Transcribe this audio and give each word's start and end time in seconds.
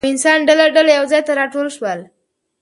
او 0.03 0.09
انسانان 0.13 0.41
ډله 0.49 0.65
ډله 0.75 0.91
يو 0.97 1.05
ځاى 1.11 1.21
ته 1.27 1.33
راټول 1.39 1.67
شول 1.77 1.99